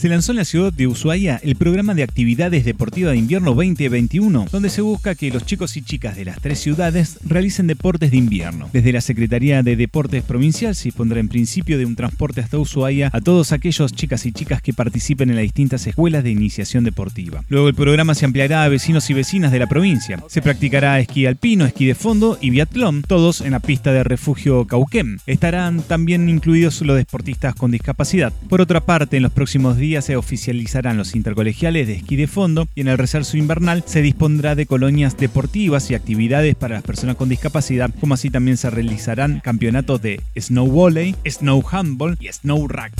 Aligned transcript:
Se 0.00 0.08
lanzó 0.08 0.32
en 0.32 0.36
la 0.38 0.44
ciudad 0.44 0.72
de 0.72 0.86
Ushuaia 0.86 1.40
el 1.42 1.56
programa 1.56 1.94
de 1.94 2.02
actividades 2.02 2.64
deportivas 2.64 3.12
de 3.12 3.18
invierno 3.18 3.54
2021, 3.54 4.46
donde 4.50 4.68
se 4.68 4.82
busca 4.82 5.14
que 5.14 5.30
los 5.30 5.46
chicos 5.46 5.76
y 5.76 5.82
chicas 5.82 6.16
de 6.16 6.24
las 6.24 6.40
tres 6.40 6.58
ciudades 6.58 7.18
realicen 7.24 7.66
deportes 7.66 8.10
de 8.10 8.16
invierno. 8.16 8.68
Desde 8.72 8.92
la 8.92 9.00
Secretaría 9.00 9.62
de 9.62 9.76
Deportes 9.76 10.22
Provincial 10.24 10.74
se 10.74 10.92
pondrá 10.92 11.20
en 11.20 11.28
principio 11.28 11.78
de 11.78 11.86
un 11.86 11.96
transporte 11.96 12.40
hasta 12.40 12.58
Ushuaia 12.58 13.10
a 13.12 13.20
todos 13.20 13.52
aquellos 13.52 13.92
chicas 13.92 14.26
y 14.26 14.32
chicas 14.32 14.60
que 14.60 14.72
participen 14.72 15.30
en 15.30 15.36
las 15.36 15.44
distintas 15.44 15.86
escuelas 15.86 16.24
de 16.24 16.30
iniciación 16.30 16.84
deportiva. 16.84 17.44
Luego 17.48 17.68
el 17.68 17.74
programa 17.74 18.14
se 18.14 18.24
ampliará 18.24 18.64
a 18.64 18.68
vecinos 18.68 19.08
y 19.10 19.14
vecinas 19.14 19.52
de 19.52 19.60
la 19.60 19.68
provincia. 19.68 20.22
Se 20.28 20.42
practicará 20.42 20.98
esquí 20.98 21.26
alpino, 21.26 21.64
esquí 21.64 21.86
de 21.86 21.94
fondo 21.94 22.38
y 22.40 22.50
biatlón, 22.50 23.02
todos 23.02 23.40
en 23.40 23.52
la 23.52 23.60
pista 23.60 23.92
de 23.92 24.04
refugio 24.04 24.66
Cauquem. 24.66 25.18
Estarán 25.26 25.82
también 25.82 26.28
incluidos 26.28 26.82
los 26.82 26.96
deportistas 26.96 27.54
con 27.54 27.70
discapacidad. 27.70 28.32
Por 28.48 28.60
otra 28.60 28.80
parte, 28.80 29.16
en 29.16 29.22
los 29.22 29.32
días 29.76 30.06
se 30.06 30.16
oficializarán 30.16 30.96
los 30.96 31.14
intercolegiales 31.14 31.86
de 31.86 31.94
esquí 31.94 32.16
de 32.16 32.26
fondo 32.26 32.66
y 32.74 32.80
en 32.80 32.88
el 32.88 32.98
recerso 32.98 33.36
invernal 33.36 33.84
se 33.86 34.00
dispondrá 34.00 34.54
de 34.54 34.66
colonias 34.66 35.16
deportivas 35.16 35.90
y 35.90 35.94
actividades 35.94 36.54
para 36.54 36.76
las 36.76 36.82
personas 36.82 37.16
con 37.16 37.28
discapacidad, 37.28 37.90
como 38.00 38.14
así 38.14 38.30
también 38.30 38.56
se 38.56 38.70
realizarán 38.70 39.40
campeonatos 39.40 40.00
de 40.00 40.22
snow 40.38 40.66
volley, 40.66 41.14
snow 41.28 41.62
handball 41.70 42.16
y 42.20 42.28
snow 42.32 42.66
rack. 42.66 42.92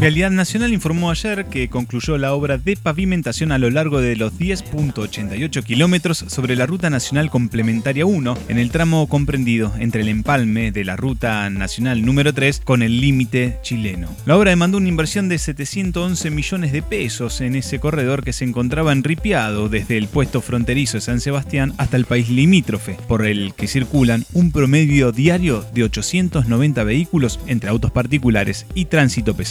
Realidad 0.00 0.30
Nacional 0.30 0.72
informó 0.72 1.10
ayer 1.10 1.46
que 1.46 1.68
concluyó 1.68 2.18
la 2.18 2.32
obra 2.32 2.56
de 2.56 2.76
pavimentación 2.76 3.50
a 3.50 3.58
lo 3.58 3.68
largo 3.68 4.00
de 4.00 4.14
los 4.14 4.38
10.88 4.38 5.64
kilómetros 5.64 6.24
sobre 6.28 6.54
la 6.54 6.66
Ruta 6.66 6.88
Nacional 6.88 7.30
Complementaria 7.30 8.06
1 8.06 8.38
en 8.48 8.58
el 8.58 8.70
tramo 8.70 9.08
comprendido 9.08 9.72
entre 9.80 10.02
el 10.02 10.08
empalme 10.08 10.70
de 10.70 10.84
la 10.84 10.94
Ruta 10.94 11.50
Nacional 11.50 12.04
número 12.04 12.32
3 12.32 12.60
con 12.64 12.82
el 12.82 13.00
límite 13.00 13.58
chileno. 13.62 14.08
La 14.24 14.36
obra 14.36 14.50
demandó 14.50 14.78
una 14.78 14.88
inversión 14.88 15.28
de 15.28 15.38
711 15.38 16.30
millones 16.30 16.70
de 16.70 16.82
pesos 16.82 17.40
en 17.40 17.56
ese 17.56 17.80
corredor 17.80 18.22
que 18.22 18.32
se 18.32 18.44
encontraba 18.44 18.92
enripiado 18.92 19.68
desde 19.68 19.98
el 19.98 20.06
puesto 20.06 20.40
fronterizo 20.42 20.98
de 20.98 21.00
San 21.00 21.20
Sebastián 21.20 21.74
hasta 21.76 21.96
el 21.96 22.04
país 22.04 22.28
limítrofe, 22.28 22.96
por 23.08 23.26
el 23.26 23.52
que 23.54 23.66
circulan 23.66 24.24
un 24.32 24.52
promedio 24.52 25.10
diario 25.10 25.64
de 25.74 25.82
890 25.82 26.84
vehículos 26.84 27.40
entre 27.48 27.70
autos 27.70 27.90
particulares 27.90 28.64
y 28.74 28.84
tránsito 28.84 29.34
pesado. 29.34 29.47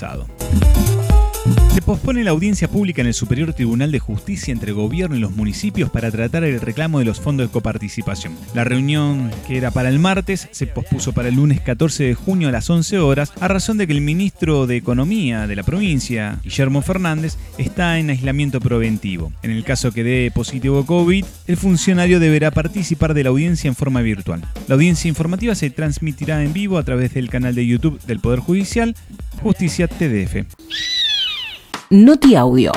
Se 1.74 1.82
pospone 1.82 2.24
la 2.24 2.32
audiencia 2.32 2.68
pública 2.68 3.02
en 3.02 3.08
el 3.08 3.14
Superior 3.16 3.54
Tribunal 3.54 3.92
de 3.92 4.00
Justicia 4.00 4.52
entre 4.52 4.72
gobierno 4.72 5.16
y 5.16 5.20
los 5.20 5.36
municipios 5.36 5.90
para 5.90 6.12
tratar 6.12 6.44
el 6.44 6.60
reclamo 6.60 7.00
de 7.00 7.06
los 7.06 7.22
fondos 7.22 7.48
de 7.48 7.52
coparticipación. 7.52 8.36
La 8.54 8.64
reunión, 8.64 9.32
que 9.48 9.58
era 9.58 9.72
para 9.72 9.90
el 9.90 9.98
martes, 9.98 10.50
se 10.52 10.68
pospuso 10.68 11.14
para 11.14 11.30
el 11.30 11.36
lunes 11.36 11.62
14 11.62 12.04
de 12.04 12.16
junio 12.16 12.50
a 12.50 12.52
las 12.52 12.70
11 12.70 13.00
horas 13.00 13.32
a 13.40 13.48
razón 13.48 13.78
de 13.78 13.88
que 13.88 13.94
el 13.94 14.02
ministro 14.02 14.68
de 14.68 14.76
Economía 14.76 15.48
de 15.48 15.56
la 15.56 15.64
provincia, 15.64 16.40
Guillermo 16.44 16.82
Fernández, 16.82 17.38
está 17.58 17.98
en 17.98 18.10
aislamiento 18.10 18.60
preventivo. 18.60 19.32
En 19.42 19.52
el 19.52 19.64
caso 19.64 19.92
que 19.92 20.04
dé 20.04 20.32
positivo 20.34 20.86
COVID, 20.86 21.26
el 21.48 21.58
funcionario 21.58 22.20
deberá 22.20 22.52
participar 22.52 23.14
de 23.14 23.24
la 23.24 23.30
audiencia 23.30 23.68
en 23.68 23.76
forma 23.76 24.02
virtual. 24.02 24.44
La 24.68 24.76
audiencia 24.76 25.10
informativa 25.10 25.56
se 25.56 25.70
transmitirá 25.70 26.44
en 26.44 26.54
vivo 26.54 26.78
a 26.78 26.84
través 26.84 27.14
del 27.14 27.30
canal 27.30 27.56
de 27.56 27.66
YouTube 27.66 28.02
del 28.06 28.20
Poder 28.20 28.40
Judicial, 28.40 28.96
Justicia 29.42 29.88
TDF. 29.88 30.46
Noti 31.90 32.36
Audio. 32.36 32.72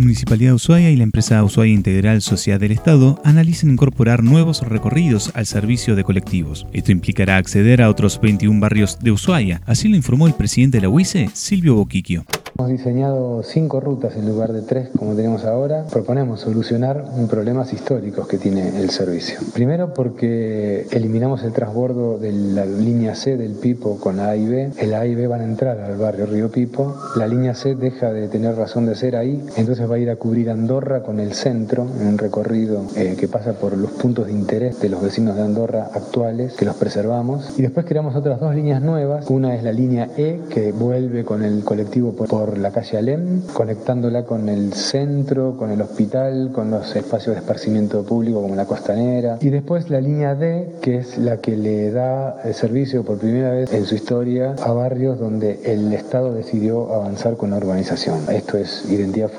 Municipalidad 0.00 0.52
de 0.52 0.54
Ushuaia 0.54 0.90
y 0.90 0.96
la 0.96 1.02
empresa 1.02 1.44
Ushuaia 1.44 1.74
Integral 1.74 2.22
Sociedad 2.22 2.58
del 2.58 2.72
Estado 2.72 3.20
analizan 3.22 3.70
incorporar 3.70 4.22
nuevos 4.22 4.62
recorridos 4.66 5.30
al 5.34 5.44
servicio 5.44 5.94
de 5.94 6.04
colectivos. 6.04 6.66
Esto 6.72 6.90
implicará 6.90 7.36
acceder 7.36 7.82
a 7.82 7.90
otros 7.90 8.18
21 8.18 8.60
barrios 8.60 8.98
de 8.98 9.12
Ushuaia, 9.12 9.60
así 9.66 9.88
lo 9.88 9.96
informó 9.96 10.26
el 10.26 10.32
presidente 10.32 10.78
de 10.78 10.82
la 10.82 10.88
UICE, 10.88 11.28
Silvio 11.34 11.74
Boquiquio. 11.74 12.24
Hemos 12.60 12.72
diseñado 12.72 13.42
cinco 13.42 13.80
rutas 13.80 14.16
en 14.16 14.26
lugar 14.28 14.52
de 14.52 14.60
tres 14.60 14.90
como 14.98 15.14
tenemos 15.14 15.44
ahora. 15.44 15.86
Proponemos 15.90 16.40
solucionar 16.40 17.06
problemas 17.30 17.72
históricos 17.72 18.28
que 18.28 18.36
tiene 18.36 18.78
el 18.78 18.90
servicio. 18.90 19.38
Primero 19.54 19.94
porque 19.94 20.86
eliminamos 20.90 21.42
el 21.42 21.54
transbordo 21.54 22.18
de 22.18 22.32
la 22.32 22.66
línea 22.66 23.14
C 23.14 23.38
del 23.38 23.52
Pipo 23.52 23.98
con 23.98 24.18
la 24.18 24.30
A 24.30 24.36
y 24.36 24.46
B. 24.46 24.72
El 24.78 24.92
A 24.92 25.06
y 25.06 25.14
B 25.14 25.26
van 25.26 25.40
a 25.40 25.44
entrar 25.44 25.80
al 25.80 25.96
barrio 25.96 26.26
Río 26.26 26.50
Pipo. 26.50 26.94
La 27.16 27.26
línea 27.26 27.54
C 27.54 27.74
deja 27.76 28.12
de 28.12 28.28
tener 28.28 28.54
razón 28.56 28.84
de 28.84 28.94
ser 28.94 29.16
ahí, 29.16 29.42
entonces 29.56 29.88
va 29.90 29.96
a 29.96 29.98
ir 29.98 30.10
a 30.10 30.16
cubrir 30.16 30.50
Andorra 30.50 31.02
con 31.02 31.18
el 31.18 31.32
centro 31.34 31.86
en 32.00 32.06
un 32.06 32.18
recorrido 32.18 32.84
eh, 32.96 33.16
que 33.18 33.28
pasa 33.28 33.54
por 33.54 33.76
los 33.76 33.90
puntos 33.90 34.26
de 34.26 34.32
interés 34.32 34.80
de 34.80 34.88
los 34.88 35.02
vecinos 35.02 35.36
de 35.36 35.42
Andorra 35.42 35.90
actuales, 35.92 36.54
que 36.54 36.64
los 36.64 36.76
preservamos. 36.76 37.58
Y 37.58 37.62
después 37.62 37.86
creamos 37.86 38.14
otras 38.14 38.38
dos 38.40 38.54
líneas 38.54 38.82
nuevas. 38.82 39.28
Una 39.28 39.54
es 39.54 39.64
la 39.64 39.72
línea 39.72 40.08
E 40.16 40.40
que 40.48 40.72
vuelve 40.72 41.24
con 41.24 41.42
el 41.42 41.64
colectivo 41.64 42.12
por, 42.12 42.28
por 42.28 42.58
la 42.58 42.70
calle 42.70 42.98
Alem, 42.98 43.42
conectándola 43.52 44.24
con 44.24 44.48
el 44.48 44.72
centro, 44.72 45.56
con 45.56 45.70
el 45.70 45.80
hospital, 45.80 46.50
con 46.52 46.70
los 46.70 46.94
espacios 46.94 47.34
de 47.34 47.40
esparcimiento 47.40 48.02
público 48.04 48.40
como 48.42 48.54
la 48.54 48.66
costanera. 48.66 49.38
Y 49.40 49.50
después 49.50 49.90
la 49.90 50.00
línea 50.00 50.34
D, 50.34 50.76
que 50.80 50.98
es 50.98 51.18
la 51.18 51.38
que 51.38 51.56
le 51.56 51.90
da 51.90 52.40
el 52.44 52.54
servicio 52.54 53.02
por 53.04 53.18
primera 53.18 53.50
vez 53.50 53.72
en 53.72 53.84
su 53.86 53.94
historia 53.94 54.54
a 54.62 54.72
barrios 54.72 55.18
donde 55.18 55.60
el 55.64 55.92
Estado 55.92 56.32
decidió 56.32 56.94
avanzar 56.94 57.36
con 57.36 57.50
la 57.50 57.56
urbanización. 57.56 58.20
Esto 58.30 58.56
es 58.56 58.84
Identidad 58.90 59.30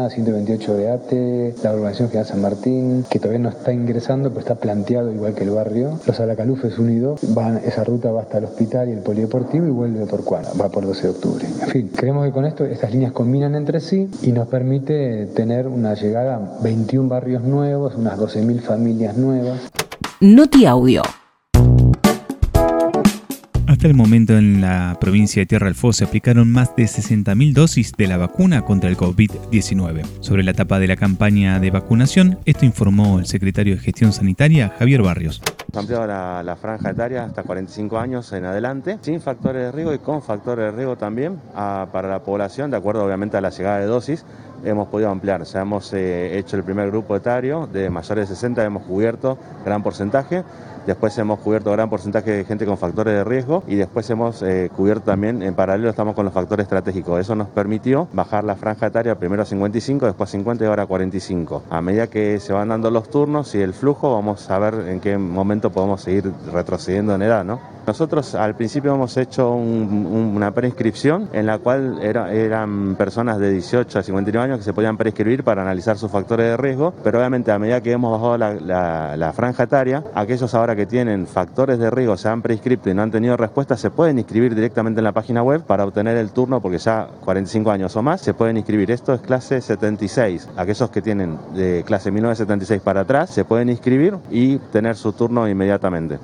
Fodina, 0.00 0.08
128 0.08 0.74
de 0.74 0.90
ATE, 0.90 1.54
la 1.62 1.74
urbanización 1.74 2.08
General 2.08 2.26
San 2.26 2.40
Martín, 2.40 3.04
que 3.10 3.18
todavía 3.18 3.40
no 3.40 3.48
está 3.50 3.72
ingresando, 3.72 4.30
pero 4.30 4.40
está 4.40 4.54
planteado 4.54 5.12
igual 5.12 5.34
que 5.34 5.44
el 5.44 5.50
barrio. 5.50 5.98
Los 6.06 6.20
Alacalufes 6.20 6.78
unidos, 6.78 7.20
van, 7.34 7.58
esa 7.58 7.84
ruta 7.84 8.10
va 8.10 8.22
hasta 8.22 8.38
el 8.38 8.44
hospital 8.44 8.88
y 8.88 8.92
el 8.92 9.00
polideportivo 9.00 9.66
y 9.66 9.70
vuelve 9.70 10.06
por 10.06 10.24
cuándo, 10.24 10.50
va 10.60 10.68
por 10.68 10.86
12 10.86 11.02
de 11.02 11.08
octubre. 11.08 11.46
En 11.62 11.68
fin, 11.68 11.90
creemos 11.94 12.24
que 12.26 12.32
con 12.32 12.44
esto 12.46 12.64
estas 12.64 12.92
líneas 12.92 13.12
combinan 13.12 13.54
entre 13.54 13.80
sí 13.80 14.08
y 14.22 14.32
nos 14.32 14.48
permite 14.48 15.26
tener 15.26 15.66
una 15.66 15.94
llegada 15.94 16.36
a 16.36 16.62
21 16.62 17.08
barrios 17.08 17.42
nuevos, 17.42 17.94
unas 17.96 18.18
12.000 18.18 18.60
familias 18.60 19.16
nuevas. 19.16 19.60
Noti 20.20 20.66
Audio. 20.66 21.02
Hasta 23.80 23.88
el 23.88 23.94
momento 23.94 24.36
en 24.36 24.60
la 24.60 24.98
provincia 25.00 25.40
de 25.40 25.46
Tierra 25.46 25.64
del 25.64 25.74
Fuego 25.74 25.94
se 25.94 26.04
aplicaron 26.04 26.52
más 26.52 26.76
de 26.76 26.82
60.000 26.82 27.54
dosis 27.54 27.92
de 27.96 28.08
la 28.08 28.18
vacuna 28.18 28.60
contra 28.60 28.90
el 28.90 28.96
COVID-19. 28.98 30.04
Sobre 30.20 30.42
la 30.42 30.50
etapa 30.50 30.78
de 30.78 30.86
la 30.86 30.96
campaña 30.96 31.58
de 31.58 31.70
vacunación, 31.70 32.38
esto 32.44 32.66
informó 32.66 33.18
el 33.18 33.24
secretario 33.24 33.76
de 33.76 33.80
Gestión 33.80 34.12
Sanitaria, 34.12 34.74
Javier 34.78 35.00
Barrios. 35.00 35.40
Ampliado 35.74 36.06
la, 36.06 36.58
franja 36.60 36.90
etaria 36.90 37.24
hasta 37.24 37.42
45 37.42 37.98
años 37.98 38.30
en 38.34 38.44
adelante, 38.44 38.98
sin 39.00 39.18
factores 39.18 39.62
de 39.62 39.72
riesgo 39.72 39.94
y 39.94 39.98
con 39.98 40.20
factores 40.20 40.66
de 40.66 40.72
riesgo 40.72 40.98
también 40.98 41.40
a, 41.54 41.88
para 41.90 42.10
la 42.10 42.22
población, 42.22 42.70
de 42.70 42.76
acuerdo 42.76 43.02
obviamente 43.02 43.38
a 43.38 43.40
la 43.40 43.48
llegada 43.48 43.78
de 43.78 43.86
dosis. 43.86 44.26
Hemos 44.64 44.88
podido 44.88 45.10
ampliar, 45.10 45.42
ya 45.44 45.62
hemos 45.62 45.92
eh, 45.92 46.38
hecho 46.38 46.56
el 46.56 46.64
primer 46.64 46.90
grupo 46.90 47.16
etario 47.16 47.66
de 47.66 47.88
mayores 47.88 48.28
de 48.28 48.34
60, 48.34 48.64
hemos 48.64 48.82
cubierto 48.82 49.38
gran 49.64 49.82
porcentaje. 49.82 50.44
Después 50.86 51.16
hemos 51.18 51.38
cubierto 51.40 51.70
gran 51.72 51.90
porcentaje 51.90 52.30
de 52.30 52.44
gente 52.44 52.64
con 52.64 52.78
factores 52.78 53.14
de 53.14 53.22
riesgo 53.22 53.62
y 53.66 53.76
después 53.76 54.08
hemos 54.10 54.42
eh, 54.42 54.70
cubierto 54.74 55.06
también, 55.06 55.42
en 55.42 55.54
paralelo 55.54 55.90
estamos 55.90 56.14
con 56.14 56.24
los 56.24 56.34
factores 56.34 56.64
estratégicos. 56.64 57.20
Eso 57.20 57.34
nos 57.34 57.48
permitió 57.48 58.08
bajar 58.12 58.44
la 58.44 58.56
franja 58.56 58.86
etaria 58.86 59.14
primero 59.14 59.42
a 59.42 59.46
55, 59.46 60.06
después 60.06 60.30
a 60.30 60.32
50 60.32 60.64
y 60.64 60.66
ahora 60.66 60.84
a 60.84 60.86
45. 60.86 61.64
A 61.70 61.80
medida 61.82 62.06
que 62.06 62.40
se 62.40 62.52
van 62.52 62.68
dando 62.68 62.90
los 62.90 63.10
turnos 63.10 63.54
y 63.54 63.60
el 63.60 63.74
flujo, 63.74 64.14
vamos 64.14 64.50
a 64.50 64.58
ver 64.58 64.88
en 64.88 65.00
qué 65.00 65.18
momento 65.18 65.70
podemos 65.70 66.00
seguir 66.02 66.32
retrocediendo 66.52 67.14
en 67.14 67.22
edad, 67.22 67.44
¿no? 67.44 67.60
Nosotros 67.90 68.36
al 68.36 68.54
principio 68.54 68.94
hemos 68.94 69.16
hecho 69.16 69.50
un, 69.50 70.06
un, 70.06 70.36
una 70.36 70.52
preinscripción 70.52 71.28
en 71.32 71.44
la 71.44 71.58
cual 71.58 71.98
era, 72.00 72.32
eran 72.32 72.94
personas 72.94 73.40
de 73.40 73.50
18 73.50 73.98
a 73.98 74.02
59 74.04 74.44
años 74.44 74.58
que 74.58 74.64
se 74.64 74.72
podían 74.72 74.96
prescribir 74.96 75.42
para 75.42 75.62
analizar 75.62 75.98
sus 75.98 76.08
factores 76.08 76.46
de 76.46 76.56
riesgo, 76.56 76.94
pero 77.02 77.18
obviamente 77.18 77.50
a 77.50 77.58
medida 77.58 77.80
que 77.80 77.90
hemos 77.90 78.12
bajado 78.12 78.38
la, 78.38 78.54
la, 78.54 79.16
la 79.16 79.32
franja 79.32 79.64
etaria, 79.64 80.04
aquellos 80.14 80.54
ahora 80.54 80.76
que 80.76 80.86
tienen 80.86 81.26
factores 81.26 81.80
de 81.80 81.90
riesgo, 81.90 82.16
se 82.16 82.28
han 82.28 82.42
prescripto 82.42 82.90
y 82.90 82.94
no 82.94 83.02
han 83.02 83.10
tenido 83.10 83.36
respuesta, 83.36 83.76
se 83.76 83.90
pueden 83.90 84.20
inscribir 84.20 84.54
directamente 84.54 85.00
en 85.00 85.04
la 85.04 85.12
página 85.12 85.42
web 85.42 85.64
para 85.64 85.84
obtener 85.84 86.16
el 86.16 86.30
turno, 86.30 86.60
porque 86.60 86.78
ya 86.78 87.08
45 87.24 87.72
años 87.72 87.96
o 87.96 88.02
más 88.02 88.20
se 88.20 88.34
pueden 88.34 88.56
inscribir. 88.56 88.92
Esto 88.92 89.14
es 89.14 89.20
clase 89.20 89.60
76. 89.60 90.48
Aquellos 90.56 90.90
que 90.90 91.02
tienen 91.02 91.36
de 91.56 91.82
clase 91.84 92.12
1976 92.12 92.82
para 92.82 93.00
atrás 93.00 93.30
se 93.30 93.44
pueden 93.44 93.68
inscribir 93.68 94.16
y 94.30 94.58
tener 94.58 94.94
su 94.94 95.12
turno 95.12 95.48
inmediatamente. 95.48 96.20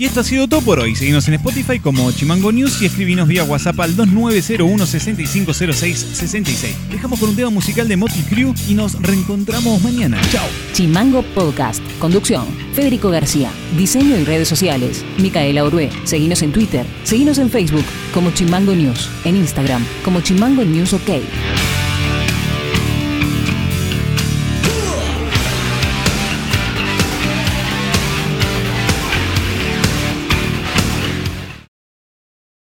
Y 0.00 0.06
esto 0.06 0.20
ha 0.20 0.24
sido 0.24 0.48
todo 0.48 0.62
por 0.62 0.80
hoy. 0.80 0.96
Seguimos 0.96 1.28
en 1.28 1.34
Spotify 1.34 1.78
como 1.78 2.10
Chimango 2.10 2.50
News 2.52 2.80
y 2.80 2.86
escribinos 2.86 3.28
vía 3.28 3.44
WhatsApp 3.44 3.78
al 3.80 3.94
2901 3.96 4.86
6506 4.86 6.06
66. 6.14 6.74
Dejamos 6.90 7.20
con 7.20 7.28
un 7.28 7.36
tema 7.36 7.50
musical 7.50 7.86
de 7.86 7.98
Motley 7.98 8.22
Crue 8.22 8.54
y 8.66 8.72
nos 8.72 8.94
reencontramos 9.02 9.82
mañana. 9.82 10.18
Chao. 10.32 10.46
Chimango 10.72 11.22
Podcast. 11.34 11.82
Conducción. 11.98 12.46
Federico 12.72 13.10
García. 13.10 13.50
Diseño 13.76 14.16
y 14.16 14.24
redes 14.24 14.48
sociales. 14.48 15.04
Micaela 15.18 15.64
Orué. 15.64 15.90
Seguinos 16.04 16.40
en 16.40 16.52
Twitter. 16.52 16.86
Seguinos 17.04 17.36
en 17.36 17.50
Facebook 17.50 17.84
como 18.14 18.30
Chimango 18.30 18.72
News. 18.72 19.10
En 19.26 19.36
Instagram 19.36 19.84
como 20.02 20.22
Chimango 20.22 20.64
News 20.64 20.94
OK. 20.94 21.10